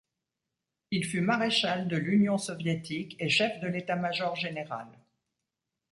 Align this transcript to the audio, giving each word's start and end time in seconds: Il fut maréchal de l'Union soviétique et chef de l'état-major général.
Il 0.89 1.05
fut 1.05 1.21
maréchal 1.21 1.87
de 1.87 1.95
l'Union 1.95 2.39
soviétique 2.39 3.15
et 3.19 3.29
chef 3.29 3.59
de 3.59 3.67
l'état-major 3.67 4.35
général. 4.35 4.87